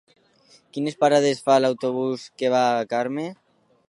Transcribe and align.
Quines 0.77 0.95
parades 1.03 1.43
fa 1.49 1.57
l'autobús 1.61 2.23
que 2.43 2.51
va 2.55 2.63
a 2.79 2.89
Carme? 2.95 3.27